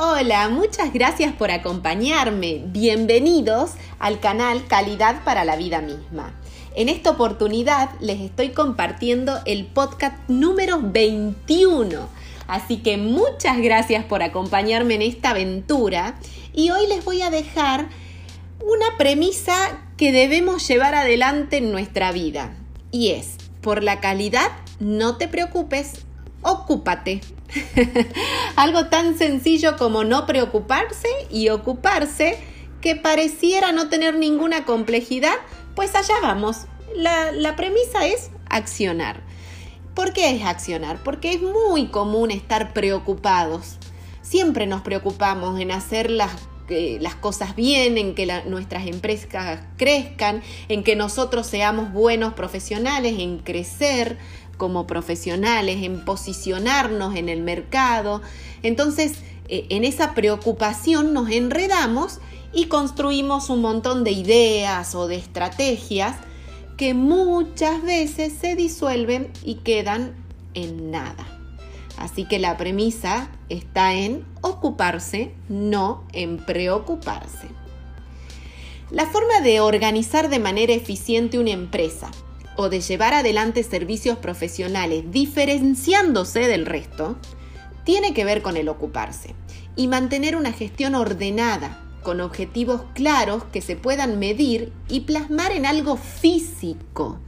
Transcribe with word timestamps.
Hola, 0.00 0.48
muchas 0.48 0.92
gracias 0.92 1.32
por 1.32 1.50
acompañarme. 1.50 2.62
Bienvenidos 2.66 3.72
al 3.98 4.20
canal 4.20 4.64
Calidad 4.68 5.24
para 5.24 5.44
la 5.44 5.56
Vida 5.56 5.80
misma. 5.80 6.38
En 6.76 6.88
esta 6.88 7.10
oportunidad 7.10 7.90
les 7.98 8.20
estoy 8.20 8.50
compartiendo 8.50 9.40
el 9.44 9.66
podcast 9.66 10.16
número 10.28 10.78
21. 10.80 12.08
Así 12.46 12.76
que 12.76 12.96
muchas 12.96 13.58
gracias 13.58 14.04
por 14.04 14.22
acompañarme 14.22 14.94
en 14.94 15.02
esta 15.02 15.30
aventura 15.30 16.14
y 16.52 16.70
hoy 16.70 16.86
les 16.86 17.04
voy 17.04 17.22
a 17.22 17.30
dejar 17.30 17.88
una 18.60 18.96
premisa 18.98 19.80
que 19.96 20.12
debemos 20.12 20.68
llevar 20.68 20.94
adelante 20.94 21.56
en 21.56 21.72
nuestra 21.72 22.12
vida 22.12 22.54
y 22.92 23.10
es, 23.10 23.34
por 23.62 23.82
la 23.82 23.98
calidad 23.98 24.52
no 24.78 25.16
te 25.16 25.26
preocupes, 25.26 26.06
ocúpate. 26.42 27.20
Algo 28.56 28.86
tan 28.86 29.16
sencillo 29.16 29.76
como 29.76 30.04
no 30.04 30.26
preocuparse 30.26 31.08
y 31.30 31.48
ocuparse 31.48 32.38
que 32.80 32.96
pareciera 32.96 33.72
no 33.72 33.88
tener 33.88 34.16
ninguna 34.16 34.64
complejidad, 34.64 35.34
pues 35.74 35.94
allá 35.94 36.14
vamos. 36.22 36.66
La, 36.94 37.32
la, 37.32 37.56
premisa 37.56 38.06
es 38.06 38.30
accionar. 38.48 39.20
¿Por 39.94 40.12
qué 40.12 40.36
es 40.36 40.44
accionar? 40.44 41.02
Porque 41.02 41.32
es 41.32 41.42
muy 41.42 41.88
común 41.88 42.30
estar 42.30 42.72
preocupados. 42.72 43.78
Siempre 44.22 44.66
nos 44.66 44.82
preocupamos 44.82 45.60
en 45.60 45.70
hacer 45.70 46.10
las, 46.10 46.30
las 46.68 47.14
cosas 47.14 47.56
bien, 47.56 47.98
en 47.98 48.14
que 48.14 48.26
nuestras 48.46 48.86
empresas 48.86 49.60
crezcan, 49.76 50.42
en 50.68 50.84
que 50.84 50.96
nosotros 50.96 51.46
seamos 51.46 51.92
buenos 51.92 52.34
profesionales, 52.34 53.16
en 53.18 53.38
crecer, 53.38 54.18
como 54.58 54.86
profesionales, 54.86 55.82
en 55.82 56.04
posicionarnos 56.04 57.16
en 57.16 57.30
el 57.30 57.40
mercado. 57.40 58.20
Entonces, 58.62 59.14
eh, 59.48 59.66
en 59.70 59.84
esa 59.84 60.14
preocupación 60.14 61.14
nos 61.14 61.30
enredamos 61.30 62.20
y 62.52 62.66
construimos 62.66 63.48
un 63.48 63.62
montón 63.62 64.04
de 64.04 64.10
ideas 64.10 64.94
o 64.94 65.08
de 65.08 65.16
estrategias 65.16 66.16
que 66.76 66.92
muchas 66.92 67.82
veces 67.82 68.34
se 68.38 68.54
disuelven 68.54 69.30
y 69.42 69.56
quedan 69.56 70.14
en 70.54 70.90
nada. 70.90 71.26
Así 71.96 72.24
que 72.24 72.38
la 72.38 72.56
premisa 72.56 73.30
está 73.48 73.94
en 73.94 74.24
ocuparse, 74.40 75.32
no 75.48 76.04
en 76.12 76.38
preocuparse. 76.38 77.48
La 78.90 79.06
forma 79.06 79.40
de 79.40 79.60
organizar 79.60 80.28
de 80.30 80.38
manera 80.38 80.72
eficiente 80.72 81.38
una 81.38 81.50
empresa 81.50 82.10
o 82.60 82.68
de 82.68 82.80
llevar 82.80 83.14
adelante 83.14 83.62
servicios 83.62 84.18
profesionales 84.18 85.04
diferenciándose 85.12 86.40
del 86.40 86.66
resto, 86.66 87.16
tiene 87.84 88.12
que 88.12 88.24
ver 88.24 88.42
con 88.42 88.56
el 88.56 88.68
ocuparse 88.68 89.36
y 89.76 89.86
mantener 89.86 90.34
una 90.34 90.50
gestión 90.50 90.96
ordenada, 90.96 91.80
con 92.02 92.20
objetivos 92.20 92.82
claros 92.94 93.44
que 93.52 93.60
se 93.60 93.76
puedan 93.76 94.18
medir 94.18 94.72
y 94.88 95.02
plasmar 95.02 95.52
en 95.52 95.66
algo 95.66 95.96
físico. 95.96 97.20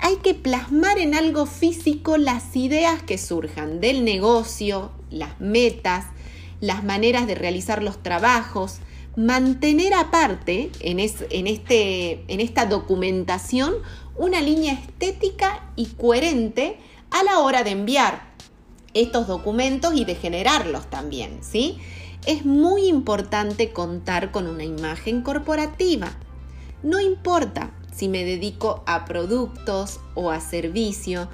Hay 0.00 0.18
que 0.18 0.34
plasmar 0.34 1.00
en 1.00 1.16
algo 1.16 1.44
físico 1.44 2.16
las 2.16 2.54
ideas 2.54 3.02
que 3.02 3.18
surjan 3.18 3.80
del 3.80 4.04
negocio, 4.04 4.92
las 5.10 5.40
metas, 5.40 6.06
las 6.60 6.84
maneras 6.84 7.26
de 7.26 7.34
realizar 7.34 7.82
los 7.82 8.04
trabajos, 8.04 8.78
mantener 9.16 9.94
aparte 9.94 10.70
en, 10.78 11.00
este, 11.00 12.22
en 12.28 12.40
esta 12.40 12.66
documentación 12.66 13.74
una 14.18 14.40
línea 14.40 14.74
estética 14.74 15.70
y 15.76 15.86
coherente 15.86 16.78
a 17.10 17.22
la 17.22 17.38
hora 17.38 17.64
de 17.64 17.70
enviar 17.70 18.28
estos 18.92 19.26
documentos 19.26 19.94
y 19.94 20.04
de 20.04 20.14
generarlos 20.14 20.90
también, 20.90 21.38
¿sí? 21.42 21.78
Es 22.26 22.44
muy 22.44 22.86
importante 22.86 23.72
contar 23.72 24.32
con 24.32 24.46
una 24.46 24.64
imagen 24.64 25.22
corporativa. 25.22 26.10
No 26.82 27.00
importa 27.00 27.70
si 27.94 28.08
me 28.08 28.24
dedico 28.24 28.82
a 28.86 29.04
productos 29.04 30.00
o 30.14 30.30
a 30.30 30.40
servicio, 30.40 31.28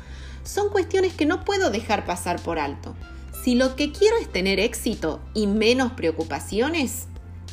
son 0.44 0.68
cuestiones 0.68 1.14
que 1.14 1.26
no 1.26 1.44
puedo 1.44 1.70
dejar 1.70 2.04
pasar 2.04 2.40
por 2.40 2.58
alto. 2.58 2.94
Si 3.42 3.54
lo 3.54 3.76
que 3.76 3.92
quiero 3.92 4.16
es 4.18 4.30
tener 4.30 4.60
éxito 4.60 5.20
y 5.34 5.46
menos 5.46 5.92
preocupaciones, 5.92 7.06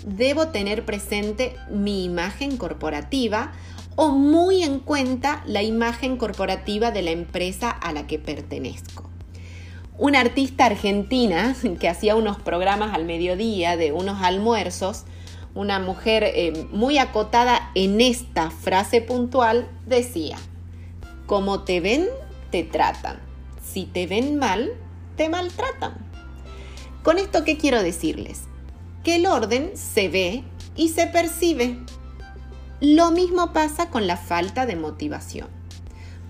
debo 0.05 0.47
tener 0.47 0.85
presente 0.85 1.55
mi 1.69 2.05
imagen 2.05 2.57
corporativa 2.57 3.51
o 3.95 4.09
muy 4.09 4.63
en 4.63 4.79
cuenta 4.79 5.43
la 5.45 5.63
imagen 5.63 6.17
corporativa 6.17 6.91
de 6.91 7.01
la 7.01 7.11
empresa 7.11 7.69
a 7.69 7.93
la 7.93 8.07
que 8.07 8.19
pertenezco. 8.19 9.09
Una 9.97 10.19
artista 10.19 10.65
argentina 10.65 11.55
que 11.79 11.89
hacía 11.89 12.15
unos 12.15 12.39
programas 12.41 12.93
al 12.93 13.05
mediodía 13.05 13.77
de 13.77 13.91
unos 13.91 14.21
almuerzos, 14.21 15.03
una 15.53 15.79
mujer 15.79 16.23
eh, 16.23 16.67
muy 16.71 16.97
acotada 16.97 17.71
en 17.75 17.99
esta 17.99 18.49
frase 18.49 19.01
puntual, 19.01 19.67
decía, 19.85 20.37
como 21.25 21.61
te 21.63 21.81
ven, 21.81 22.07
te 22.51 22.63
tratan. 22.63 23.19
Si 23.63 23.85
te 23.85 24.07
ven 24.07 24.37
mal, 24.37 24.71
te 25.17 25.29
maltratan. 25.29 25.93
Con 27.03 27.17
esto, 27.17 27.43
¿qué 27.43 27.57
quiero 27.57 27.83
decirles? 27.83 28.43
que 29.03 29.15
el 29.15 29.25
orden 29.25 29.71
se 29.75 30.09
ve 30.09 30.43
y 30.75 30.89
se 30.89 31.07
percibe. 31.07 31.77
Lo 32.81 33.11
mismo 33.11 33.53
pasa 33.53 33.91
con 33.91 34.07
la 34.07 34.17
falta 34.17 34.65
de 34.65 34.75
motivación. 34.75 35.47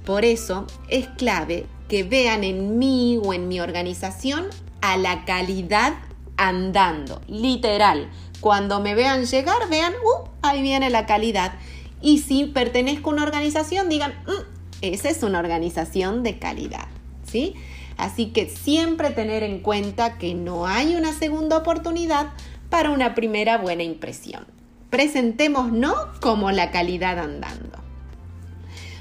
Por 0.06 0.25
eso 0.25 0.67
es 0.89 1.07
clave 1.07 1.66
que 1.88 2.03
vean 2.03 2.44
en 2.44 2.78
mí 2.78 3.17
o 3.23 3.34
en 3.34 3.47
mi 3.47 3.62
organización 3.62 4.47
a 4.81 4.97
la 4.97 5.23
calidad 5.23 5.94
andando, 6.35 7.22
literal. 7.28 8.09
Cuando 8.41 8.81
me 8.81 8.95
vean 8.95 9.25
llegar, 9.25 9.69
vean, 9.69 9.94
uh, 9.94 10.28
ahí 10.41 10.62
viene 10.62 10.89
la 10.89 11.06
calidad. 11.06 11.53
Y 12.01 12.17
si 12.17 12.47
pertenezco 12.47 13.12
a 13.12 13.13
una 13.13 13.23
organización, 13.23 13.88
digan, 13.88 14.12
mm, 14.28 14.81
esa 14.81 15.09
es 15.09 15.23
una 15.23 15.39
organización 15.39 16.22
de 16.22 16.38
calidad. 16.38 16.88
¿Sí? 17.23 17.56
Así 17.95 18.31
que 18.31 18.50
siempre 18.50 19.12
tener 19.12 19.44
en 19.44 19.59
cuenta 19.59 20.18
que 20.18 20.33
no 20.33 20.68
hay 20.68 20.95
una 20.95 21.13
segunda 21.13 21.56
oportunidad 21.56 22.31
para 22.69 22.89
una 22.89 23.16
primera 23.16 23.57
buena 23.57 23.83
impresión. 23.83 24.45
Presentémonos 24.91 25.96
como 26.19 26.52
la 26.52 26.69
calidad 26.69 27.18
andando. 27.18 27.79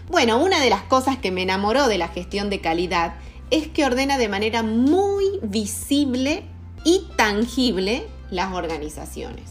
Bueno, 0.09 0.41
una 0.41 0.61
de 0.61 0.71
las 0.71 0.83
cosas 0.85 1.19
que 1.19 1.33
me 1.33 1.43
enamoró 1.43 1.89
de 1.89 1.99
la 1.99 2.07
gestión 2.07 2.49
de 2.49 2.61
calidad 2.61 3.15
es 3.51 3.67
que 3.67 3.85
ordena 3.85 4.17
de 4.17 4.29
manera 4.29 4.63
muy 4.63 5.41
visible 5.43 6.45
y 6.85 7.09
tangible 7.17 8.07
las 8.31 8.53
organizaciones. 8.53 9.51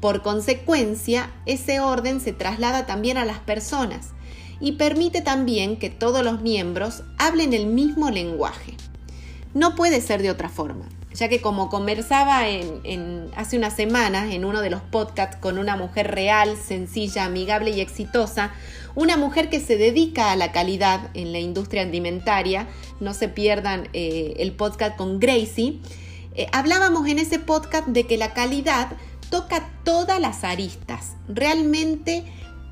Por 0.00 0.22
consecuencia, 0.22 1.30
ese 1.46 1.78
orden 1.78 2.20
se 2.20 2.32
traslada 2.32 2.84
también 2.84 3.16
a 3.16 3.24
las 3.24 3.38
personas 3.38 4.08
y 4.58 4.72
permite 4.72 5.20
también 5.20 5.76
que 5.76 5.90
todos 5.90 6.24
los 6.24 6.40
miembros 6.40 7.04
hablen 7.18 7.52
el 7.52 7.66
mismo 7.66 8.10
lenguaje. 8.10 8.74
No 9.54 9.76
puede 9.76 10.00
ser 10.00 10.22
de 10.22 10.32
otra 10.32 10.48
forma 10.48 10.86
ya 11.18 11.28
que 11.28 11.40
como 11.40 11.68
conversaba 11.68 12.42
hace 13.36 13.56
unas 13.56 13.74
semanas 13.74 14.32
en 14.32 14.44
uno 14.44 14.60
de 14.60 14.70
los 14.70 14.82
podcasts 14.82 15.36
con 15.36 15.58
una 15.58 15.76
mujer 15.76 16.14
real, 16.14 16.56
sencilla, 16.56 17.24
amigable 17.24 17.70
y 17.70 17.80
exitosa, 17.80 18.52
una 18.94 19.16
mujer 19.16 19.50
que 19.50 19.58
se 19.58 19.76
dedica 19.76 20.30
a 20.30 20.36
la 20.36 20.52
calidad 20.52 21.10
en 21.14 21.32
la 21.32 21.40
industria 21.40 21.82
alimentaria, 21.82 22.68
no 23.00 23.14
se 23.14 23.28
pierdan 23.28 23.88
eh, 23.94 24.34
el 24.38 24.52
podcast 24.52 24.96
con 24.96 25.18
Gracie, 25.18 25.80
eh, 26.36 26.46
hablábamos 26.52 27.08
en 27.08 27.18
ese 27.18 27.40
podcast 27.40 27.88
de 27.88 28.06
que 28.06 28.16
la 28.16 28.32
calidad 28.32 28.92
toca 29.28 29.68
todas 29.82 30.20
las 30.20 30.44
aristas, 30.44 31.16
realmente 31.28 32.24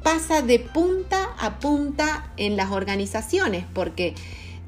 pasa 0.05 0.41
de 0.41 0.61
punta 0.61 1.35
a 1.41 1.59
punta 1.59 2.33
en 2.37 2.57
las 2.57 2.71
organizaciones, 2.71 3.65
porque 3.75 4.15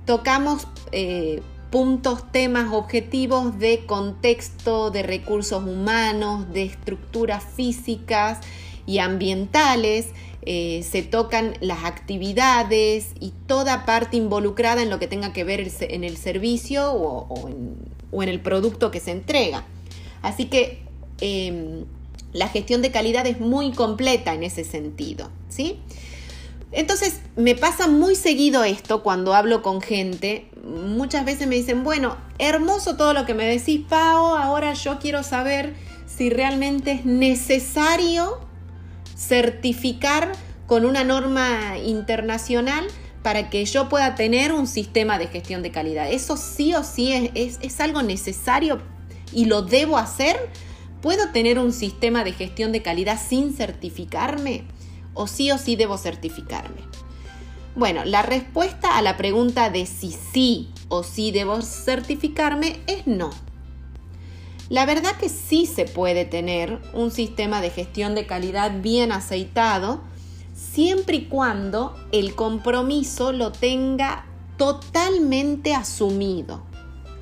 tocamos... 0.05 0.67
Eh, 0.91 1.43
puntos, 1.71 2.31
temas, 2.33 2.73
objetivos 2.73 3.59
de 3.59 3.85
contexto, 3.87 4.91
de 4.91 5.03
recursos 5.03 5.63
humanos, 5.63 6.53
de 6.53 6.63
estructuras 6.65 7.45
físicas 7.45 8.39
y 8.87 8.99
ambientales. 8.99 10.09
Eh, 10.43 10.83
se 10.89 11.03
tocan 11.03 11.55
las 11.61 11.85
actividades 11.85 13.09
y 13.21 13.33
toda 13.47 13.85
parte 13.85 14.17
involucrada 14.17 14.83
en 14.83 14.89
lo 14.89 14.99
que 14.99 15.07
tenga 15.07 15.33
que 15.33 15.45
ver 15.45 15.71
en 15.81 16.05
el 16.05 16.17
servicio 16.17 16.93
o, 16.93 17.49
en, 17.49 18.29
el 18.29 18.41
producto 18.41 18.91
que 18.91 19.01
se 19.01 19.11
entrega. 19.11 19.65
Así 20.23 20.47
que 20.47 20.81
em, 21.21 21.85
la 22.33 22.49
gestión 22.49 22.81
de 22.81 22.91
calidad 22.91 23.27
es 23.27 23.41
muy 23.41 23.73
completa 23.73 24.33
en 24.33 24.43
ese 24.43 24.65
sentido. 24.65 25.31
¿sí? 25.49 25.81
Entonces, 26.71 27.21
me 27.37 27.55
pasa 27.55 27.89
muy 27.89 28.15
seguido 28.15 28.65
esto 28.65 29.03
cuando 29.03 29.35
hablo 29.35 29.63
con 29.63 29.81
gente. 29.81 30.51
Muchas 30.65 31.25
veces 31.25 31.49
me 31.49 31.55
dicen, 31.55 31.83
bueno, 31.83 32.17
hermoso 32.39 32.97
todo 32.97 33.15
lo 33.15 33.25
que 33.25 33.35
me 33.35 33.47
decís, 33.47 33.81
Pau, 33.89 34.35
ahora 34.35 34.75
yo 34.75 34.99
quiero 34.99 35.23
saber 35.23 35.75
si 36.07 36.31
realmente 36.31 36.93
es 36.93 37.05
necesario 37.05 38.41
certificar 39.17 40.33
con 40.67 40.85
una 40.85 41.05
norma 41.05 41.79
internacional 41.79 42.87
para 43.23 43.51
que 43.51 43.65
yo 43.65 43.89
pueda 43.89 44.15
tener 44.15 44.53
un 44.53 44.67
sistema 44.67 45.19
de 45.19 45.27
gestión 45.27 45.63
de 45.63 45.71
calidad. 45.71 46.11
Eso 46.11 46.37
sí 46.37 46.75
o 46.75 46.85
sí 46.85 47.13
es, 47.35 47.59
es, 47.61 47.81
algo 47.81 48.03
necesario 48.03 48.81
y 49.33 49.47
lo 49.47 49.63
debo 49.63 49.99
hacer? 49.99 50.37
¿Puedo 51.03 51.31
tener 51.31 51.59
un 51.59 51.73
sistema 51.73 52.25
de 52.25 52.33
gestión 52.33 52.73
de 52.73 52.83
calidad 52.83 53.21
sin 53.21 53.55
certificarme? 53.55 54.65
¿O 55.19 55.27
sí 55.27 55.51
o 55.51 55.59
sí 55.59 55.75
debo 55.75 55.99
certificarme? 55.99 56.81
Bueno, 57.75 58.05
la 58.05 58.23
respuesta 58.23 58.97
a 58.97 59.03
la 59.03 59.17
pregunta 59.17 59.69
de 59.69 59.85
si 59.85 60.13
sí 60.13 60.71
o 60.87 61.03
sí 61.03 61.33
debo 61.33 61.61
certificarme 61.61 62.79
es 62.87 63.05
no. 63.09 63.31
La 64.69 64.87
verdad 64.87 65.17
que 65.17 65.29
sí 65.29 65.67
se 65.67 65.87
puede 65.87 66.25
tener 66.25 66.81
un 66.93 67.11
sistema 67.11 67.61
de 67.61 67.71
gestión 67.71 68.15
de 68.15 68.27
calidad 68.27 68.81
bien 68.81 69.11
aceitado 69.11 70.03
siempre 70.55 71.17
y 71.17 71.25
cuando 71.25 71.97
el 72.13 72.37
compromiso 72.37 73.33
lo 73.33 73.51
tenga 73.51 74.25
totalmente 74.57 75.75
asumido. 75.75 76.63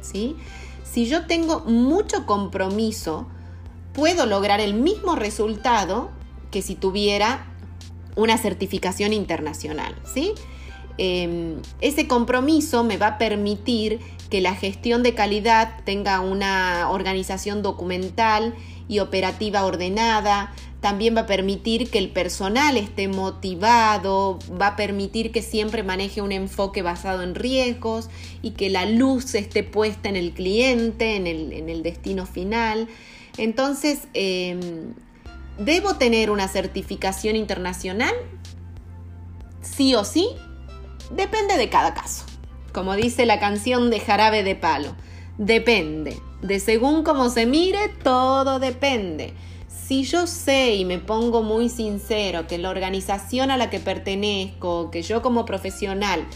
¿sí? 0.02 0.36
Si 0.84 1.06
yo 1.06 1.24
tengo 1.26 1.60
mucho 1.60 2.26
compromiso, 2.26 3.26
puedo 3.94 4.26
lograr 4.26 4.60
el 4.60 4.74
mismo 4.74 5.16
resultado 5.16 6.10
que 6.50 6.60
si 6.60 6.74
tuviera 6.74 7.55
una 8.16 8.38
certificación 8.38 9.12
internacional. 9.12 9.94
¿sí? 10.12 10.32
Em, 10.98 11.56
ese 11.80 12.08
compromiso 12.08 12.82
me 12.82 12.96
va 12.96 13.06
a 13.08 13.18
permitir 13.18 14.00
que 14.30 14.40
la 14.40 14.54
gestión 14.54 15.02
de 15.02 15.14
calidad 15.14 15.84
tenga 15.84 16.20
una 16.20 16.90
organización 16.90 17.62
documental 17.62 18.54
y 18.88 19.00
operativa 19.00 19.64
ordenada, 19.64 20.52
también 20.80 21.16
va 21.16 21.22
a 21.22 21.26
permitir 21.26 21.90
que 21.90 21.98
el 21.98 22.10
personal 22.10 22.76
esté 22.76 23.08
motivado, 23.08 24.38
va 24.60 24.68
a 24.68 24.76
permitir 24.76 25.32
que 25.32 25.42
siempre 25.42 25.82
maneje 25.82 26.22
un 26.22 26.32
enfoque 26.32 26.82
basado 26.82 27.22
en 27.22 27.34
riesgos 27.34 28.08
y 28.42 28.52
que 28.52 28.70
la 28.70 28.86
luz 28.86 29.34
esté 29.34 29.64
puesta 29.64 30.08
en 30.08 30.16
el 30.16 30.32
cliente, 30.32 31.16
en 31.16 31.26
el, 31.26 31.82
destino 31.82 32.24
final. 32.24 32.88
Entonces, 33.36 34.06
em, 34.14 34.94
¿debo 35.58 35.94
tener 35.94 36.30
una 36.30 36.48
certificación 36.48 37.36
internacional? 37.36 38.14
Sí 39.60 39.94
o 39.94 40.04
sí, 40.04 40.28
depende 41.10 41.56
de 41.56 41.68
cada 41.68 41.94
caso. 41.94 42.24
Como 42.72 42.94
dice 42.94 43.26
la 43.26 43.40
canción 43.40 43.90
de 43.90 44.00
Jarabe 44.00 44.42
de 44.42 44.54
Palo, 44.54 44.94
depende. 45.38 46.20
De 46.42 46.60
según 46.60 47.02
cómo 47.02 47.30
se 47.30 47.46
mire, 47.46 47.88
todo 48.02 48.58
depende. 48.58 49.34
Si 49.68 50.04
yo 50.04 50.26
sé 50.26 50.74
y 50.74 50.84
me 50.84 50.98
pongo 50.98 51.42
muy 51.42 51.68
sincero 51.68 52.46
que 52.46 52.58
la 52.58 52.70
organización 52.70 53.50
a 53.50 53.56
la 53.56 53.70
que 53.70 53.80
pertenezco, 53.80 54.90
que 54.90 55.02
yo 55.02 55.22
como 55.22 55.44
profesional, 55.44 56.26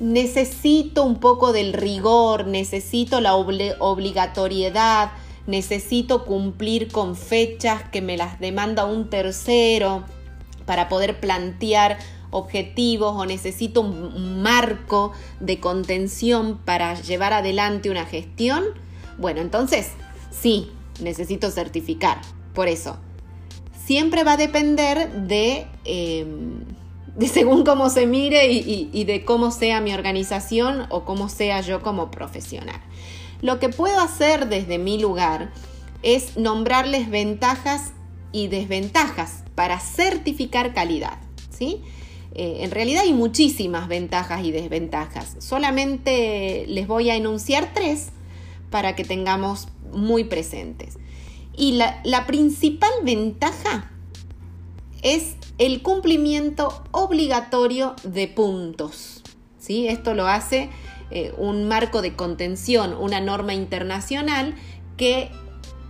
necesito 0.00 1.02
un 1.02 1.16
poco 1.16 1.52
del 1.52 1.72
rigor, 1.72 2.46
necesito 2.46 3.20
la 3.20 3.34
obligatoriedad, 3.34 5.10
necesito 5.48 6.26
cumplir 6.26 6.92
con 6.92 7.16
fechas 7.16 7.82
que 7.90 8.02
me 8.02 8.18
las 8.18 8.38
demanda 8.38 8.84
un 8.84 9.08
tercero 9.08 10.04
para 10.66 10.90
poder 10.90 11.20
plantear 11.20 11.98
objetivos 12.30 13.14
o 13.16 13.24
necesito 13.24 13.80
un 13.80 14.42
marco 14.42 15.12
de 15.40 15.58
contención 15.58 16.58
para 16.58 17.00
llevar 17.00 17.32
adelante 17.32 17.90
una 17.90 18.04
gestión, 18.04 18.62
bueno, 19.16 19.40
entonces 19.40 19.92
sí, 20.30 20.70
necesito 21.00 21.50
certificar. 21.50 22.20
Por 22.52 22.68
eso, 22.68 22.98
siempre 23.86 24.24
va 24.24 24.32
a 24.32 24.36
depender 24.36 25.10
de, 25.12 25.66
em, 25.86 26.60
de 27.16 27.26
según 27.26 27.64
cómo 27.64 27.88
se 27.88 28.06
mire 28.06 28.52
y, 28.52 28.90
y 28.92 29.04
de 29.04 29.24
cómo 29.24 29.50
sea 29.50 29.80
mi 29.80 29.94
organización 29.94 30.84
o 30.90 31.06
cómo 31.06 31.30
sea 31.30 31.62
yo 31.62 31.80
como 31.80 32.10
profesional. 32.10 32.82
Lo 33.40 33.58
que 33.58 33.68
puedo 33.68 34.00
hacer 34.00 34.48
desde 34.48 34.78
mi 34.78 35.00
lugar 35.00 35.50
es 36.02 36.36
nombrarles 36.36 37.10
ventajas 37.10 37.92
y 38.32 38.48
desventajas 38.48 39.44
para 39.54 39.80
certificar 39.80 40.74
calidad. 40.74 41.18
¿sí? 41.50 41.82
Eh, 42.34 42.58
en 42.60 42.70
realidad 42.70 43.02
hay 43.02 43.12
muchísimas 43.12 43.88
ventajas 43.88 44.44
y 44.44 44.52
desventajas. 44.52 45.36
Solamente 45.38 46.66
les 46.68 46.86
voy 46.86 47.10
a 47.10 47.16
enunciar 47.16 47.72
tres 47.74 48.10
para 48.70 48.94
que 48.94 49.04
tengamos 49.04 49.68
muy 49.92 50.24
presentes. 50.24 50.98
Y 51.56 51.72
la, 51.72 52.26
principal 52.26 52.90
ventaja 53.02 53.90
es 55.02 55.34
el 55.58 55.82
cumplimiento 55.82 56.84
obligatorio 56.92 57.96
de 58.04 58.28
puntos. 58.28 59.22
¿sí? 59.58 59.88
Esto 59.88 60.14
lo 60.14 60.28
hace 60.28 60.70
eh, 61.10 61.32
un 61.36 61.68
marco 61.68 62.02
de 62.02 62.14
contención, 62.14 62.94
una 62.94 63.20
norma 63.20 63.54
internacional 63.54 64.54
que 64.96 65.30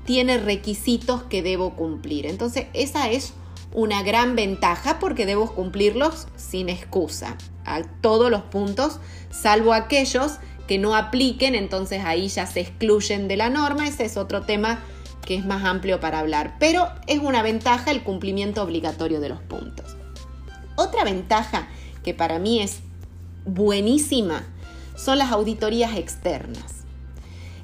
tiene 0.05 0.39
requisitos 0.39 1.23
que 1.25 1.43
debo 1.43 1.75
cumplir. 1.75 2.27
Entonces, 2.27 2.67
esa 2.73 3.11
es 3.11 3.35
una 3.73 4.03
gran 4.03 4.37
ventaja 4.37 4.99
porque 4.99 5.27
debo 5.27 5.55
cumplirlos 5.55 6.29
sin 6.37 6.69
excusa 6.69 7.37
a 7.65 7.83
todos 8.01 8.31
los 8.31 8.43
puntos, 8.43 9.01
salvo 9.31 9.75
aquellos 9.75 10.39
que 10.67 10.79
no 10.79 10.95
apliquen, 10.95 11.55
entonces 11.55 12.03
ahí 12.05 12.29
ya 12.29 12.47
se 12.47 12.61
excluyen 12.61 13.29
de 13.29 13.37
la 13.37 13.51
norma, 13.51 13.87
ese 13.87 14.05
es 14.05 14.17
otro 14.17 14.43
tema 14.43 14.81
que 15.27 15.35
es 15.35 15.45
más 15.45 15.65
amplio 15.65 16.01
para 16.01 16.21
hablar, 16.21 16.57
pero 16.59 16.89
es 17.07 17.19
una 17.19 17.43
ventaja 17.43 17.91
el 17.91 18.03
cumplimiento 18.03 18.63
obligatorio 18.63 19.21
de 19.21 19.29
los 19.29 19.41
puntos. 19.41 19.97
Otra 20.77 21.05
ventaja 21.05 21.69
que 22.03 22.15
para 22.15 22.39
mí 22.39 22.63
es 22.63 22.81
buenísima 23.45 24.47
son 24.99 25.19
las 25.19 25.33
auditorías 25.33 25.97
externas. 25.97 26.85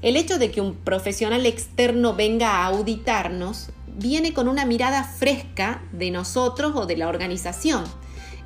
El 0.01 0.17
hecho 0.17 0.39
de 0.39 0.51
que 0.51 0.61
un 0.61 0.75
profesional 0.75 1.45
externo 1.47 2.15
venga 2.15 2.51
a 2.51 2.67
auditarnos 2.67 3.71
viene 3.97 4.33
con 4.33 4.49
una 4.49 4.65
mirada 4.65 5.05
fresca 5.05 5.83
de 5.93 6.11
nosotros 6.11 6.73
o 6.77 6.87
de 6.87 6.97
la 6.97 7.09
organización. 7.09 7.85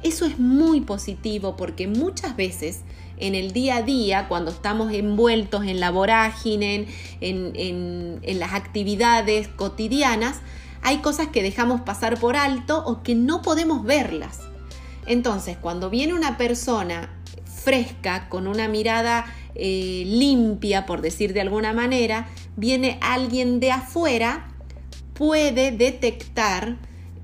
Eso 0.03 0.25
es 0.25 0.39
muy 0.39 0.81
positivo 0.81 1.57
porque 1.57 1.89
muchas 1.89 2.37
veces 2.37 2.83
en 3.19 3.35
el 3.35 3.53
día 3.53 3.77
a 3.77 3.83
día, 3.83 4.29
cuando 4.29 4.51
estamos 4.51 4.93
envueltos 4.93 5.65
en 5.65 5.81
la 5.81 5.91
vorágine, 5.91 6.87
en, 7.21 7.53
en, 8.23 8.39
las 8.39 8.53
actividades 8.53 9.49
cotidianas, 9.49 10.41
hay 10.83 10.99
cosas 10.99 11.29
que 11.29 11.43
dejamos 11.43 11.81
pasar 11.81 12.21
por 12.21 12.37
alto 12.37 12.85
o 12.87 13.03
que 13.03 13.17
no 13.17 13.43
podemos 13.43 13.83
verlas. 13.83 14.41
Entonces, 15.07 15.57
cuando 15.57 15.91
viene 15.91 16.15
una 16.15 16.37
persona 16.37 17.18
fresca, 17.69 18.31
con 18.31 18.47
una 18.47 18.67
mirada 18.67 19.27
eh, 19.55 20.03
limpia, 20.07 20.87
por 20.87 21.03
decir 21.03 21.35
de 21.35 21.43
alguna 21.43 21.75
manera, 21.75 22.27
viene 22.57 22.99
alguien 23.03 23.61
de 23.61 23.73
afuera 23.73 24.49
puede 25.13 25.71
detectar 25.71 26.79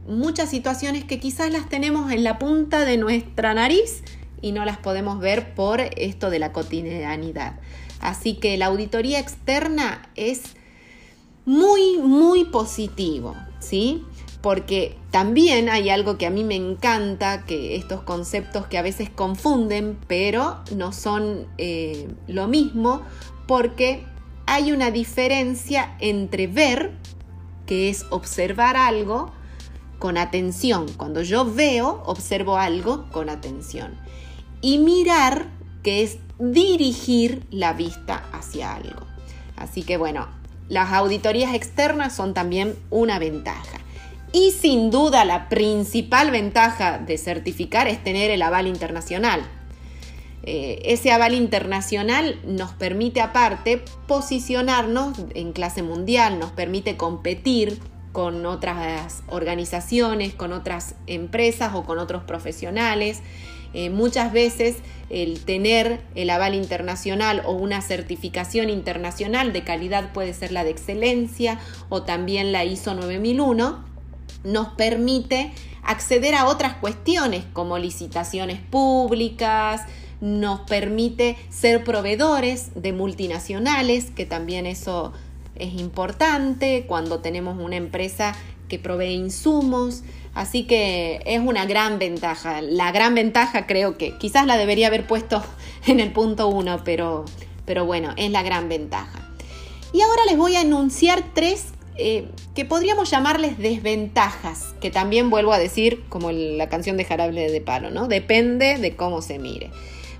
muchas 0.06 0.50
situaciones 0.50 1.04
que 1.04 1.18
quizás 1.18 1.50
las 1.50 1.70
tenemos 1.70 2.12
en 2.12 2.24
la 2.24 2.38
punta 2.38 2.84
de 2.84 2.98
nuestra 2.98 3.54
nariz 3.54 4.02
y 4.42 4.52
no 4.52 4.66
las 4.66 4.76
podemos 4.76 5.18
ver 5.18 5.54
por 5.54 5.80
esto 5.80 6.28
de 6.28 6.38
la 6.38 6.52
cotidianidad. 6.52 7.54
Así 8.00 8.34
que 8.34 8.58
la 8.58 8.66
auditoría 8.66 9.20
externa 9.20 10.10
es 10.14 10.42
muy, 11.46 11.96
muy 11.96 12.44
positivo, 12.44 13.34
¿sí? 13.60 14.04
Porque 14.44 14.98
también 15.10 15.70
hay 15.70 15.88
algo 15.88 16.18
que 16.18 16.26
a 16.26 16.30
mí 16.30 16.44
me 16.44 16.54
encanta, 16.54 17.46
que 17.46 17.76
estos 17.76 18.02
conceptos 18.02 18.66
que 18.66 18.76
a 18.76 18.82
veces 18.82 19.08
confunden, 19.08 19.98
pero 20.06 20.58
no 20.76 20.92
son 20.92 21.46
eh, 21.56 22.08
lo 22.26 22.46
mismo, 22.46 23.00
porque 23.46 24.04
hay 24.44 24.70
una 24.70 24.90
diferencia 24.90 25.96
entre 25.98 26.46
ver 26.46 26.92
que 27.64 27.88
es 27.88 28.04
observar 28.10 28.76
algo 28.76 29.32
con 29.98 30.18
atención. 30.18 30.84
Cuando 30.98 31.22
yo 31.22 31.50
veo, 31.50 32.02
observo 32.04 32.58
algo 32.58 33.10
con 33.12 33.30
atención. 33.30 33.98
Y 34.60 34.76
mirar, 34.76 35.48
que 35.82 36.02
es 36.02 36.18
dirigir 36.38 37.46
la 37.50 37.72
vista 37.72 38.22
hacia 38.30 38.74
algo. 38.74 39.06
Así 39.56 39.84
que 39.84 39.96
bueno, 39.96 40.28
las 40.68 40.92
auditorías 40.92 41.54
externas 41.54 42.14
son 42.14 42.34
también 42.34 42.76
una 42.90 43.18
ventaja. 43.18 43.83
Y 44.34 44.50
sin 44.50 44.90
duda 44.90 45.24
la 45.24 45.48
principal 45.48 46.32
ventaja 46.32 46.98
de 46.98 47.18
certificar 47.18 47.86
es 47.86 48.02
tener 48.02 48.32
el 48.32 48.42
aval 48.42 48.66
internacional. 48.66 49.48
Eh, 50.42 50.82
ese 50.86 51.12
aval 51.12 51.34
internacional 51.34 52.40
nos 52.44 52.72
permite 52.72 53.20
aparte 53.20 53.84
posicionarnos 54.08 55.16
en 55.36 55.52
clase 55.52 55.84
mundial, 55.84 56.40
nos 56.40 56.50
permite 56.50 56.96
competir 56.96 57.78
con 58.10 58.44
otras 58.44 59.22
organizaciones, 59.28 60.34
con 60.34 60.52
otras 60.52 60.96
empresas 61.06 61.72
o 61.76 61.84
con 61.84 62.00
otros 62.00 62.24
profesionales. 62.24 63.20
Eh, 63.72 63.88
muchas 63.88 64.32
veces 64.32 64.78
el 65.10 65.44
tener 65.44 66.00
el 66.16 66.28
aval 66.28 66.56
internacional 66.56 67.40
o 67.46 67.52
una 67.52 67.82
certificación 67.82 68.68
internacional 68.68 69.52
de 69.52 69.62
calidad 69.62 70.12
puede 70.12 70.34
ser 70.34 70.50
la 70.50 70.64
de 70.64 70.70
excelencia 70.70 71.60
o 71.88 72.02
también 72.02 72.50
la 72.50 72.64
ISO 72.64 72.94
9001, 72.94 73.93
nos 74.44 74.68
permite 74.68 75.52
acceder 75.82 76.34
a 76.34 76.46
otras 76.46 76.74
cuestiones 76.74 77.44
como 77.52 77.78
licitaciones 77.78 78.60
públicas, 78.60 79.82
nos 80.20 80.60
permite 80.60 81.36
ser 81.50 81.84
proveedores 81.84 82.70
de 82.74 82.92
multinacionales, 82.92 84.10
que 84.10 84.24
también 84.24 84.66
eso 84.66 85.12
es 85.54 85.74
importante, 85.74 86.86
cuando 86.86 87.20
tenemos 87.20 87.58
una 87.60 87.76
empresa 87.76 88.34
que 88.68 88.78
provee 88.78 89.12
insumos, 89.12 90.02
así 90.34 90.66
que 90.66 91.20
es 91.26 91.40
una 91.40 91.66
gran 91.66 91.98
ventaja. 91.98 92.62
La 92.62 92.90
gran 92.90 93.14
ventaja 93.14 93.66
creo 93.66 93.98
que 93.98 94.16
quizás 94.16 94.46
la 94.46 94.56
debería 94.56 94.86
haber 94.86 95.06
puesto 95.06 95.42
en 95.86 96.00
el 96.00 96.12
punto 96.12 96.48
uno, 96.48 96.82
pero, 96.84 97.24
pero 97.66 97.84
bueno, 97.84 98.14
es 98.16 98.30
la 98.30 98.42
gran 98.42 98.68
ventaja. 98.68 99.30
Y 99.92 100.00
ahora 100.00 100.24
les 100.26 100.36
voy 100.36 100.56
a 100.56 100.62
enunciar 100.62 101.22
tres 101.34 101.73
eh, 101.96 102.28
que 102.54 102.64
podríamos 102.64 103.10
llamarles 103.10 103.58
desventajas, 103.58 104.74
que 104.80 104.90
también 104.90 105.30
vuelvo 105.30 105.52
a 105.52 105.58
decir, 105.58 106.04
como 106.08 106.32
la 106.32 106.68
canción 106.68 106.96
de 106.96 107.04
Jarable 107.04 107.50
de 107.50 107.60
Palo, 107.60 107.90
¿no? 107.90 108.08
Depende 108.08 108.78
de 108.78 108.96
cómo 108.96 109.22
se 109.22 109.38
mire. 109.38 109.70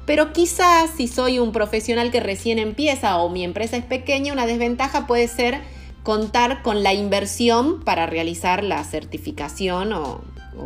Pero 0.06 0.32
quizás 0.32 0.90
si 0.96 1.08
soy 1.08 1.38
un 1.38 1.52
profesional 1.52 2.10
que 2.10 2.20
recién 2.20 2.58
empieza 2.58 3.16
o 3.18 3.30
mi 3.30 3.42
empresa 3.42 3.76
es 3.76 3.84
pequeña, 3.84 4.32
una 4.32 4.46
desventaja 4.46 5.06
puede 5.06 5.28
ser 5.28 5.60
contar 6.02 6.62
con 6.62 6.82
la 6.82 6.92
inversión 6.92 7.82
para 7.82 8.06
realizar 8.06 8.62
la 8.62 8.84
certificación 8.84 9.92
o, 9.94 10.20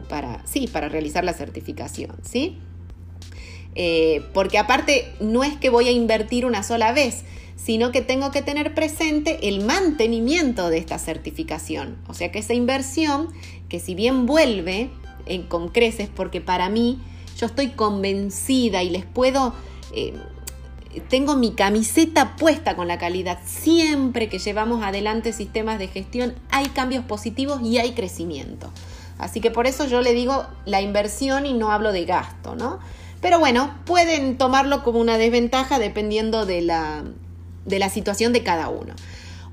para, 0.09 0.45
sí, 0.45 0.67
para 0.67 0.89
realizar 0.89 1.25
la 1.25 1.33
certificación, 1.33 2.17
¿sí? 2.23 2.59
Eh, 3.81 4.25
porque 4.35 4.59
aparte 4.59 5.09
no 5.21 5.45
es 5.45 5.57
que 5.57 5.71
voy 5.71 5.87
a 5.87 5.93
invertir 5.93 6.45
una 6.45 6.65
sola 6.65 6.91
vez, 6.91 7.23
sino 7.55 7.93
que 7.93 8.03
tengo 8.03 8.33
que 8.33 8.43
tener 8.43 8.75
presente 8.75 9.49
el 9.49 9.65
mantenimiento 9.65 10.69
de 10.69 10.79
esta 10.79 10.99
certificación. 10.99 11.97
O 12.09 12.15
sea 12.15 12.33
que 12.33 12.41
esa 12.41 12.55
inversión, 12.55 13.29
que 13.69 13.79
si 13.79 13.95
bien 13.95 14.27
vuelve 14.27 14.91
en, 15.27 15.45
con 15.45 15.69
creces, 15.69 16.09
porque 16.13 16.41
para 16.41 16.69
mí 16.69 16.99
yo 17.39 17.47
estoy 17.47 17.69
convencida 17.69 18.83
y 18.83 18.91
les 18.91 19.05
puedo... 19.05 19.55
Eh, 19.95 20.13
tengo 21.09 21.37
mi 21.37 21.53
camiseta 21.53 22.35
puesta 22.35 22.75
con 22.75 22.89
la 22.89 22.99
calidad. 22.99 23.39
Siempre 23.45 24.29
que 24.29 24.41
llevamos 24.41 24.83
adelante 24.83 25.33
sistemas 25.33 25.79
de 25.79 25.87
gestión 25.87 26.35
hay 26.51 26.67
cambios 26.71 27.05
positivos 27.05 27.61
y 27.63 27.79
hay 27.79 27.93
crecimiento. 27.93 28.73
Así 29.19 29.41
que 29.41 29.53
por 29.53 29.69
eso 29.69 29.87
yo 29.87 30.01
le 30.01 30.15
digo 30.15 30.47
la 30.65 30.81
inversión 30.81 31.47
y 31.47 31.53
no 31.53 31.71
hablo 31.71 31.93
de 31.93 32.05
gasto, 32.07 32.57
¿no? 32.57 32.81
Pero 33.21 33.39
bueno, 33.39 33.75
pueden 33.85 34.39
tomarlo 34.39 34.83
como 34.85 35.01
una 35.01 35.19
desventaja 35.19 35.79
dependiendo 35.79 36.47
de 36.47 36.63
la, 36.63 37.05
de 37.65 37.79
la 37.79 37.89
situación 37.89 38.33
de 38.33 38.43
cada 38.43 38.69
uno. 38.69 38.95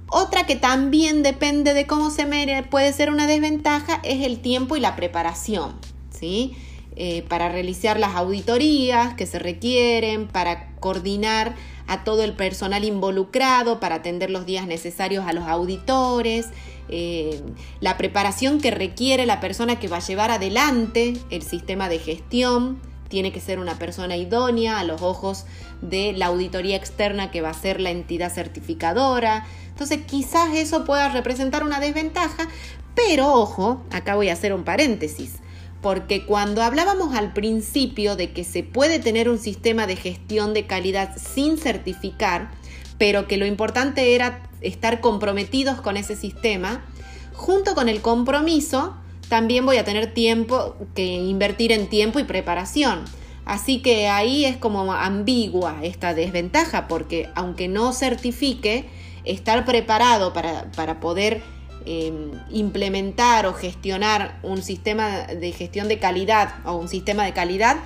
Otra 0.07 0.45
que 0.45 0.55
también 0.55 1.24
depende 1.24 1.74
de 1.74 1.88
cómo 1.88 2.12
se 2.12 2.25
mere, 2.25 2.63
puede 2.63 2.93
ser 2.93 3.10
una 3.10 3.25
desventaja 3.25 4.00
es 4.03 4.24
el 4.24 4.39
tiempo 4.39 4.75
y 4.75 4.79
la 4.79 4.95
preparación, 4.95 5.74
¿sí? 6.12 6.55
Eh, 6.95 7.24
para 7.27 7.50
realizar 7.50 8.00
las 8.00 8.15
auditorías 8.15 9.15
que 9.15 9.25
se 9.25 9.39
requieren, 9.39 10.27
para 10.27 10.74
coordinar 10.75 11.55
a 11.88 12.03
todo 12.03 12.24
el 12.24 12.34
personal 12.34 12.84
involucrado, 12.86 13.79
para 13.79 13.95
atender 13.95 14.29
los 14.29 14.45
días 14.45 14.67
necesarios 14.67 15.25
a 15.27 15.34
los 15.34 15.45
auditores, 15.48 16.50
eh, 16.88 17.41
la 17.81 17.98
preparación 17.98 18.62
que 18.62 18.72
requiere 18.72 19.25
la 19.25 19.39
persona 19.39 19.79
que 19.79 19.88
va 19.88 19.98
a 19.98 20.01
llevar 20.01 20.31
adelante 20.31 21.15
el 21.31 21.41
sistema 21.41 21.89
de 21.89 22.00
gestión, 22.00 22.79
tiene 23.08 23.32
que 23.32 23.40
ser 23.40 23.60
una 23.60 23.78
persona 23.78 24.18
idónea 24.18 24.80
a 24.80 24.84
los 24.84 25.02
ojos 25.02 25.46
de 25.82 26.14
la 26.14 26.28
auditoría 26.28 26.76
externa 26.76 27.32
que 27.32 27.42
va 27.42 27.50
a 27.50 27.54
ser 27.54 27.80
la 27.80 27.92
entidad 27.92 28.34
certificadora. 28.34 29.46
Entonces 29.70 30.00
quizás 30.06 30.56
eso 30.56 30.86
pueda 30.86 31.10
representar 31.10 31.64
una 31.64 31.80
desventaja, 31.80 32.48
pero 32.96 33.34
ojo, 33.34 33.84
acá 33.92 34.16
voy 34.16 34.30
a 34.30 34.34
hacer 34.34 34.54
un 34.54 34.64
paréntesis, 34.64 35.34
porque 35.82 36.26
cuando 36.26 36.64
hablábamos 36.64 37.14
al 37.14 37.34
principio 37.34 38.16
de 38.16 38.32
que 38.32 38.44
se 38.44 38.64
puede 38.64 39.00
tener 39.00 39.30
un 39.30 39.38
sistema 39.38 39.86
de 39.86 39.98
gestión 39.98 40.54
de 40.54 40.66
calidad 40.66 41.16
sin 41.18 41.58
certificar, 41.58 42.52
pero 42.98 43.28
que 43.28 43.38
lo 43.38 43.46
importante 43.46 44.16
era 44.16 44.42
estar 44.62 45.02
comprometidos 45.02 45.82
con 45.82 45.98
ese 45.98 46.16
sistema, 46.16 46.86
junto 47.34 47.76
con 47.76 47.90
el 47.90 48.02
compromiso, 48.02 48.96
también 49.29 49.65
voy 49.65 49.77
a 49.77 49.84
tener 49.84 50.13
tiempo 50.13 50.75
que 50.94 51.05
invertir 51.05 51.72
en 51.72 51.88
tiempo 51.88 52.20
y 52.20 52.24
preparación. 52.24 53.05
Así 53.46 53.82
que 53.82 54.08
ahí 54.08 54.46
es 54.46 54.58
como 54.58 54.91
ambigua 54.91 55.77
esta 55.84 56.13
desventaja, 56.13 56.88
porque 56.88 57.29
aunque 57.36 57.67
no 57.67 57.94
certifique, 57.94 58.89
estar 59.24 59.65
preparado 59.65 60.34
para, 60.34 61.00
poder 61.00 61.41
em, 61.86 62.32
implementar 62.50 63.46
o 63.46 63.53
gestionar 63.53 64.39
un 64.41 64.63
sistema 64.63 65.27
de 65.27 65.51
gestión 65.51 65.88
de 65.88 66.00
calidad 66.00 66.55
o 66.65 66.74
un 66.74 66.88
sistema 66.88 67.25
de 67.25 67.34
calidad, 67.34 67.77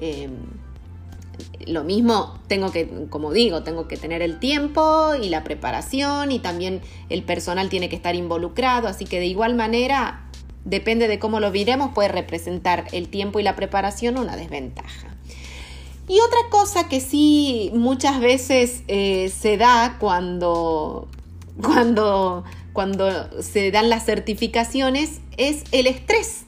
em, 0.00 0.30
lo 1.66 1.84
mismo 1.84 2.38
tengo 2.46 2.70
que, 2.70 2.88
como 3.10 3.32
digo, 3.32 3.62
tengo 3.62 3.88
que 3.88 3.96
tener 3.96 4.22
el 4.22 4.38
tiempo 4.38 5.14
y 5.20 5.28
la 5.28 5.44
preparación 5.44 6.32
y 6.32 6.38
también 6.38 6.80
el 7.08 7.22
personal 7.24 7.68
tiene 7.68 7.88
que 7.88 7.96
estar 7.96 8.14
involucrado, 8.14 8.88
así 8.88 9.04
que 9.04 9.18
de 9.18 9.26
igual 9.26 9.54
manera 9.54 10.27
depende 10.64 11.08
de 11.08 11.18
cómo 11.18 11.40
lo 11.40 11.50
viremos, 11.50 11.92
puede 11.94 12.08
representar 12.08 12.86
el 12.92 13.08
tiempo 13.08 13.40
y 13.40 13.42
la 13.42 13.56
preparación 13.56 14.18
una 14.18 14.36
desventaja. 14.36 15.08
Y 16.08 16.20
otra 16.20 16.38
cosa 16.50 16.88
que 16.88 17.00
sí 17.00 17.70
muchas 17.74 18.20
veces 18.20 18.82
eh, 18.88 19.30
se 19.36 19.58
da 19.58 19.96
cuando, 20.00 21.08
cuando, 21.62 22.44
cuando 22.72 23.42
se 23.42 23.70
dan 23.70 23.90
las 23.90 24.06
certificaciones 24.06 25.20
es 25.36 25.64
el 25.72 25.86
estrés, 25.86 26.44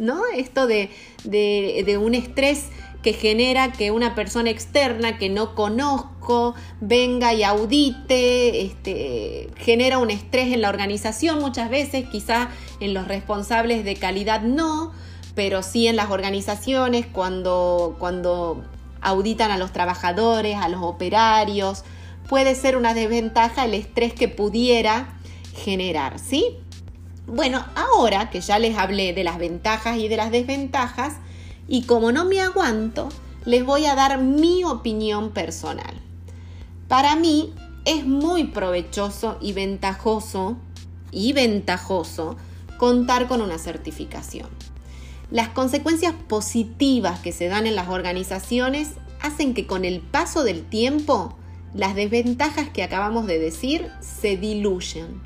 ¿no? 0.00 0.22
Esto 0.34 0.66
de, 0.66 0.90
de 1.24 1.98
un 1.98 2.14
estrés 2.14 2.66
que 3.06 3.12
genera 3.12 3.70
que 3.70 3.92
una 3.92 4.16
persona 4.16 4.50
externa 4.50 5.16
que 5.16 5.28
no 5.28 5.54
conozco 5.54 6.56
venga 6.80 7.34
y 7.34 7.44
audite, 7.44 8.62
este, 8.62 9.48
genera 9.58 9.98
un 9.98 10.10
estrés 10.10 10.52
en 10.52 10.60
la 10.60 10.68
organización 10.68 11.38
muchas 11.38 11.70
veces, 11.70 12.06
quizá 12.10 12.50
en 12.80 12.94
los 12.94 13.08
responsables 13.08 13.84
de 13.84 13.96
calidad 13.96 14.42
no, 14.42 14.92
pero 15.34 15.62
sí 15.62 15.86
en 15.86 15.96
las 15.96 16.10
organizaciones 16.10 17.06
cuando, 17.06 17.96
cuando 17.98 18.64
auditan 19.00 19.50
a 19.50 19.58
los 19.58 19.72
trabajadores, 19.72 20.56
a 20.56 20.68
los 20.68 20.82
operarios, 20.82 21.84
puede 22.28 22.54
ser 22.54 22.76
una 22.76 22.94
desventaja 22.94 23.64
el 23.64 23.74
estrés 23.74 24.12
que 24.12 24.28
pudiera 24.28 25.18
generar, 25.54 26.18
¿sí? 26.18 26.56
Bueno, 27.26 27.64
ahora 27.74 28.30
que 28.30 28.40
ya 28.40 28.58
les 28.58 28.76
hablé 28.76 29.12
de 29.12 29.24
las 29.24 29.38
ventajas 29.38 29.98
y 29.98 30.08
de 30.08 30.16
las 30.16 30.30
desventajas, 30.30 31.14
y 31.68 31.82
como 31.82 32.12
no 32.12 32.24
me 32.24 32.40
aguanto, 32.40 33.08
les 33.44 33.64
voy 33.64 33.86
a 33.86 33.94
dar 33.94 34.18
mi 34.18 34.64
opinión 34.64 35.30
personal. 35.30 36.00
Para 36.88 37.16
mí 37.16 37.52
es 37.84 38.06
muy 38.06 38.44
provechoso 38.44 39.38
y 39.40 39.52
ventajoso 39.52 40.56
y 41.10 41.32
ventajoso 41.32 42.36
contar 42.76 43.28
con 43.28 43.42
una 43.42 43.58
certificación. 43.58 44.48
Las 45.30 45.48
consecuencias 45.48 46.14
positivas 46.28 47.20
que 47.20 47.32
se 47.32 47.48
dan 47.48 47.66
en 47.66 47.74
las 47.74 47.88
organizaciones 47.88 48.90
hacen 49.20 49.54
que 49.54 49.66
con 49.66 49.84
el 49.84 50.00
paso 50.00 50.44
del 50.44 50.64
tiempo 50.64 51.36
las 51.74 51.94
desventajas 51.94 52.68
que 52.68 52.82
acabamos 52.82 53.26
de 53.26 53.38
decir 53.38 53.90
se 54.00 54.36
diluyen 54.36 55.20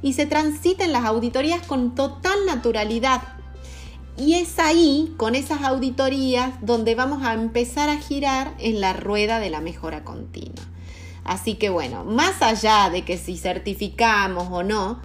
y 0.00 0.14
se 0.14 0.26
transiten 0.26 0.92
las 0.92 1.04
auditorías 1.04 1.64
con 1.66 1.94
total 1.94 2.38
naturalidad 2.46 3.22
y 4.16 4.34
es 4.34 4.58
ahí, 4.58 5.14
con 5.16 5.34
esas 5.34 5.62
auditorías, 5.62 6.52
donde 6.60 6.94
vamos 6.94 7.22
a 7.24 7.32
empezar 7.32 7.88
a 7.88 7.96
girar 7.96 8.54
en 8.58 8.80
la 8.80 8.92
rueda 8.92 9.40
de 9.40 9.48
la 9.48 9.60
mejora 9.60 10.04
continua. 10.04 10.64
Así 11.24 11.54
que 11.54 11.70
bueno, 11.70 12.04
más 12.04 12.42
allá 12.42 12.90
de 12.90 13.04
que 13.04 13.16
si 13.16 13.38
certificamos 13.38 14.48
o 14.50 14.62
no, 14.62 15.00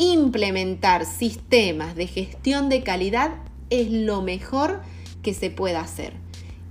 implementar 0.00 1.04
sistemas 1.04 1.94
de 1.94 2.06
gestión 2.06 2.70
de 2.70 2.82
calidad 2.82 3.32
es 3.68 3.90
lo 3.90 4.22
mejor 4.22 4.80
que 5.22 5.34
se 5.34 5.50
pueda 5.50 5.80
hacer. 5.80 6.14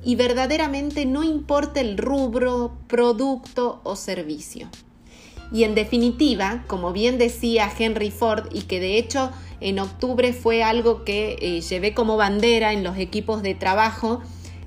Y 0.04 0.16
verdaderamente 0.16 1.06
no 1.06 1.24
importa 1.24 1.80
el 1.80 1.98
rubro, 1.98 2.74
producto 2.88 3.82
o 3.84 3.96
servicio. 3.96 4.70
Y 5.52 5.64
en 5.64 5.76
definitiva, 5.76 6.64
como 6.68 6.92
bien 6.92 7.18
decía 7.18 7.72
Henry 7.78 8.12
Ford 8.12 8.48
y 8.52 8.62
que 8.64 8.80
de 8.80 8.98
hecho 8.98 9.32
en 9.62 9.80
octubre 9.80 10.34
fue 10.34 10.64
algo 10.64 11.04
que 11.04 11.38
eh, 11.40 11.62
llevé 11.62 11.94
como 11.94 12.18
bandera 12.18 12.74
en 12.74 12.84
los 12.84 12.98
equipos 12.98 13.44
de 13.44 13.56
trabajo, 13.56 14.22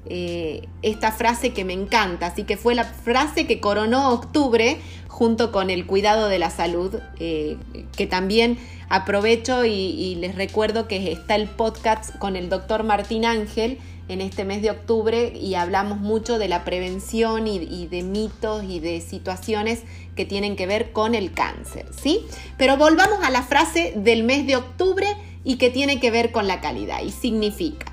eh, 0.07 0.69
esta 0.83 1.13
frase 1.13 1.53
que 1.53 1.65
me 1.65 1.73
encanta, 1.73 2.27
así 2.27 2.43
que 2.45 2.57
fue 2.57 2.75
la 2.75 2.85
frase 2.85 3.47
que 3.47 3.61
coronó 3.61 4.11
octubre 4.11 4.79
junto 5.07 5.53
con 5.53 5.71
el 5.71 5.87
cuidado 5.87 6.29
de 6.29 6.39
la 6.39 6.51
salud, 6.51 6.97
eh, 7.21 7.57
que 7.97 8.07
también 8.07 8.59
aprovecho 8.89 9.65
y, 9.65 10.17
les 10.17 10.35
recuerdo 10.35 10.89
que 10.89 11.13
está 11.13 11.37
el 11.37 11.49
podcast 11.49 12.17
con 12.19 12.37
el 12.37 12.49
doctor 12.49 12.83
Martín 12.83 13.25
Ángel 13.25 13.79
en 14.09 14.21
este 14.21 14.45
mes 14.45 14.61
de 14.61 14.71
octubre 14.71 15.33
y 15.35 15.55
hablamos 15.55 16.01
mucho 16.01 16.39
de 16.39 16.49
la 16.49 16.65
prevención 16.65 17.47
y, 17.47 17.59
y 17.59 17.87
de 17.87 18.03
mitos 18.03 18.65
y 18.65 18.81
de 18.81 19.01
situaciones 19.01 19.83
que 20.17 20.25
tienen 20.25 20.57
que 20.57 20.67
ver 20.67 20.93
con 20.93 21.15
el 21.15 21.33
cáncer, 21.33 21.87
¿sí? 22.03 22.27
Pero 22.59 22.77
volvamos 22.77 23.23
a 23.23 23.31
la 23.31 23.43
frase 23.43 23.93
del 23.97 24.25
mes 24.25 24.47
de 24.47 24.57
octubre 24.57 25.07
y 25.45 25.57
que 25.57 25.71
tiene 25.71 26.01
que 26.01 26.11
ver 26.11 26.33
con 26.33 26.47
la 26.47 26.61
calidad 26.61 27.03
y 27.03 27.11
significa, 27.11 27.92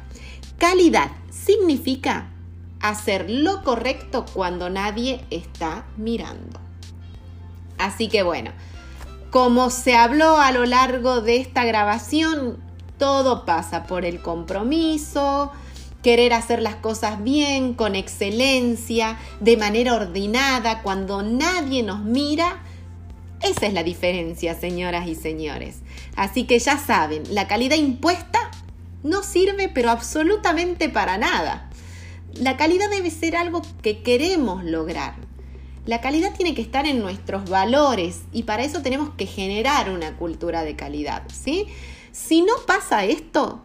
calidad 0.59 1.09
significa 1.31 2.29
hacer 2.79 3.29
lo 3.29 3.63
correcto 3.63 4.25
cuando 4.33 4.69
nadie 4.69 5.25
está 5.31 5.85
mirando. 5.97 6.59
Así 7.77 8.07
que 8.07 8.23
bueno, 8.23 8.51
Como 9.31 9.69
se 9.69 9.95
habló 9.95 10.37
a 10.39 10.51
lo 10.51 10.65
largo 10.65 11.21
de 11.21 11.37
esta 11.37 11.63
grabación, 11.63 12.57
todo 12.97 13.45
pasa 13.45 13.83
por 13.83 14.03
el 14.03 14.23
compromiso, 14.23 15.51
querer 16.01 16.33
hacer 16.33 16.63
las 16.63 16.75
cosas 16.75 17.23
bien, 17.23 17.75
con 17.75 17.95
excelencia, 17.95 19.19
de 19.39 19.55
manera 19.55 19.93
ordenada, 19.93 20.81
cuando 20.81 21.21
nadie 21.21 21.83
nos 21.83 21.99
mira. 21.99 22.63
Esa 23.41 23.67
es 23.67 23.73
la 23.73 23.83
diferencia, 23.83 24.59
señoras 24.59 25.07
y 25.07 25.13
señores. 25.13 25.77
Así 26.15 26.45
que 26.45 26.57
ya 26.57 26.79
saben, 26.79 27.23
la 27.29 27.47
calidad 27.47 27.77
impuesta 27.77 28.48
no 29.03 29.23
sirve 29.23 29.69
pero 29.69 29.89
absolutamente 29.89 30.89
para 30.89 31.17
nada. 31.17 31.69
La 32.33 32.57
calidad 32.57 32.89
debe 32.89 33.11
ser 33.11 33.35
algo 33.35 33.61
que 33.81 34.01
queremos 34.01 34.63
lograr. 34.63 35.15
La 35.85 36.01
calidad 36.01 36.35
tiene 36.35 36.53
que 36.53 36.61
estar 36.61 36.85
en 36.85 36.99
nuestros 36.99 37.49
valores 37.49 38.21
y 38.31 38.43
para 38.43 38.63
eso 38.63 38.81
tenemos 38.81 39.09
que 39.11 39.25
generar 39.25 39.89
una 39.89 40.17
cultura 40.17 40.63
de 40.63 40.75
calidad, 40.75 41.23
¿sí? 41.33 41.67
Si 42.11 42.41
no 42.41 42.53
pasa 42.67 43.05
esto, 43.05 43.61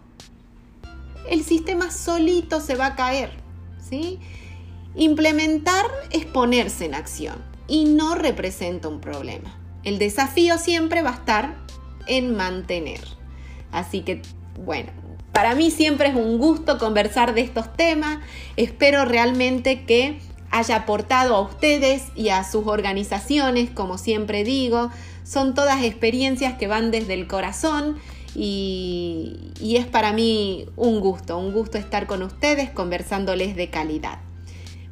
el 1.29 1.45
sistema 1.45 1.91
solito 1.91 2.61
se 2.61 2.76
va 2.76 2.87
a 2.87 2.97
caer, 2.97 3.31
¿sí? 3.79 4.21
Implementar 4.95 5.85
es 6.11 6.25
ponerse 6.25 6.87
en 6.87 6.95
acción 6.95 7.37
y 7.67 7.85
no 7.85 8.14
representa 8.14 8.88
un 8.88 9.00
problema. 9.00 9.59
El 9.83 9.99
desafío 9.99 10.57
siempre 10.57 11.03
va 11.03 11.11
a 11.11 11.14
estar 11.14 11.57
en 12.07 12.35
mantener. 12.37 13.00
Así 13.73 14.03
que, 14.03 14.23
bueno, 14.64 14.93
para 15.35 15.57
mí 15.57 15.71
siempre 15.73 16.09
es 16.09 16.14
un 16.14 16.38
gusto 16.38 16.79
conversar 16.79 17.35
de 17.35 17.43
estos 17.43 17.71
temas. 17.76 18.21
Espero 18.57 19.05
realmente 19.05 19.85
que 19.85 20.21
haya 20.53 20.76
aportado 20.76 21.35
a 21.35 21.41
ustedes 21.41 22.05
y 22.14 22.29
a 22.29 22.45
sus 22.45 22.69
organizaciones, 22.69 23.69
como 23.69 23.99
siempre 23.99 24.45
digo. 24.45 24.91
Son 25.25 25.55
todas 25.55 25.83
experiencias 25.83 26.55
que 26.55 26.69
van 26.69 26.93
desde 26.93 27.14
el 27.14 27.26
corazón 27.26 27.99
y, 28.37 29.53
es 29.61 29.87
para 29.87 30.12
mí 30.12 30.67
un 30.76 31.00
gusto, 31.00 31.37
un 31.37 31.53
gusto 31.53 31.79
estar 31.79 32.07
con 32.07 32.23
ustedes 32.23 32.71
conversándoles 32.71 33.57
de 33.57 33.71
calidad. 33.71 34.21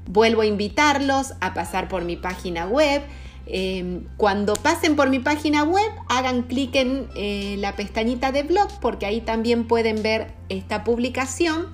Vuelvo 0.06 0.42
a 0.42 0.46
invitarlos 0.46 1.34
a 1.40 1.54
pasar 1.54 1.86
por 1.86 2.04
mi 2.04 2.16
página 2.16 2.66
web. 2.66 3.02
Em, 3.46 4.04
cuando 4.16 4.54
pasen 4.54 4.94
por 4.94 5.10
mi 5.10 5.18
página 5.18 5.64
web, 5.64 5.90
hagan 6.08 6.42
clic 6.42 6.74
en 6.76 7.08
eh, 7.16 7.56
la 7.58 7.74
pestañita 7.74 8.30
de 8.30 8.44
blog 8.44 8.68
porque 8.80 9.04
ahí 9.04 9.20
también 9.20 9.66
pueden 9.66 10.02
ver 10.02 10.32
esta 10.48 10.84
publicación 10.84 11.66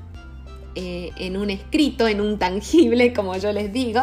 eh, 0.74 1.10
en 1.18 1.36
un 1.36 1.50
escrito, 1.50 2.08
en 2.08 2.20
un 2.20 2.38
tangible, 2.38 3.12
como 3.14 3.36
yo 3.36 3.52
les 3.52 3.72
digo. 3.72 4.02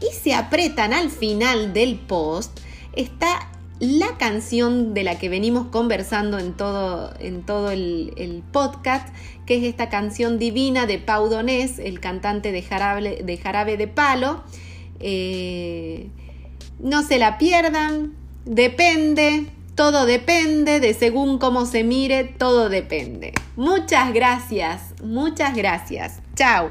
Y 0.00 0.14
se 0.14 0.34
apretan 0.34 0.92
al 0.92 1.10
final 1.10 1.72
del 1.72 1.96
post, 1.96 2.60
está 2.92 3.48
la 3.80 4.16
canción 4.18 4.94
de 4.94 5.04
la 5.04 5.18
que 5.18 5.28
venimos 5.28 5.68
conversando 5.68 6.38
en 6.38 6.54
todo, 6.54 7.14
en 7.20 7.46
todo 7.46 7.70
el, 7.70 8.42
podcast, 8.52 9.08
que 9.46 9.58
es 9.58 9.64
esta 9.64 9.88
canción 9.88 10.38
divina 10.38 10.86
de 10.86 10.98
Pau 10.98 11.28
Donés, 11.28 11.78
el 11.78 12.00
cantante 12.00 12.52
de 12.52 12.62
Jarabe 12.62 13.76
de, 13.76 13.88
Palo. 13.88 14.42
Eh, 15.00 16.08
no 16.80 17.02
se 17.02 17.18
la 17.18 17.38
pierdan, 17.38 18.14
depende, 18.44 19.46
todo 19.74 20.06
depende, 20.06 20.80
de 20.80 20.94
según 20.94 21.38
cómo 21.38 21.66
se 21.66 21.84
mire, 21.84 22.24
todo 22.24 22.68
depende. 22.68 23.32
Muchas 23.56 24.12
gracias, 24.12 24.94
muchas 25.02 25.54
gracias. 25.54 26.20
Chao. 26.34 26.70